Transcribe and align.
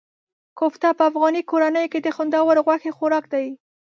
کوفته 0.59 0.87
په 0.97 1.03
افغاني 1.09 1.41
کورنیو 1.49 1.91
کې 1.91 1.99
د 2.01 2.07
خوندورو 2.15 2.65
غوښې 2.67 2.91
خوراک 2.97 3.25
دی. 3.33 3.47